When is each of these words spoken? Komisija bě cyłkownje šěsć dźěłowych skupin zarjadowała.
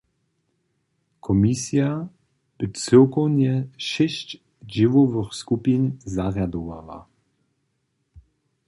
Komisija 1.27 1.89
bě 2.57 2.65
cyłkownje 2.81 3.53
šěsć 3.89 4.27
dźěłowych 4.73 5.29
skupin 5.41 5.81
zarjadowała. 6.15 6.97